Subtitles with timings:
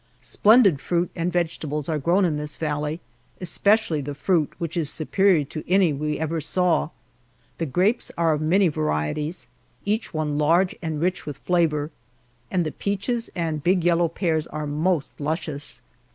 [0.23, 3.01] Splendid fruit and vegetables are grown in this valley
[3.39, 6.89] especially the fruit, which is superior to any we ever saw.
[7.59, 9.45] The grapes are of many varieties,
[9.85, 11.91] each one large and rich with flavor,
[12.49, 15.81] and the peaches and big yellow pears are most luscious.